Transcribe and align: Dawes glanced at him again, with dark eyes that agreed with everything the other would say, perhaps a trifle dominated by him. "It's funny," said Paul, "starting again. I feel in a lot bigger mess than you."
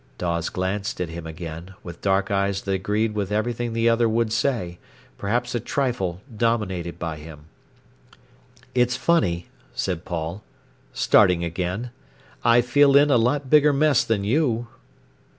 Dawes 0.17 0.49
glanced 0.49 0.99
at 0.99 1.09
him 1.09 1.27
again, 1.27 1.75
with 1.83 2.01
dark 2.01 2.31
eyes 2.31 2.63
that 2.63 2.71
agreed 2.71 3.13
with 3.13 3.31
everything 3.31 3.73
the 3.73 3.87
other 3.87 4.09
would 4.09 4.33
say, 4.33 4.79
perhaps 5.19 5.53
a 5.53 5.59
trifle 5.59 6.23
dominated 6.35 6.97
by 6.97 7.17
him. 7.17 7.41
"It's 8.73 8.97
funny," 8.97 9.45
said 9.75 10.03
Paul, 10.03 10.43
"starting 10.91 11.43
again. 11.43 11.91
I 12.43 12.61
feel 12.61 12.95
in 12.97 13.11
a 13.11 13.17
lot 13.17 13.47
bigger 13.47 13.73
mess 13.73 14.03
than 14.03 14.23
you." 14.23 14.69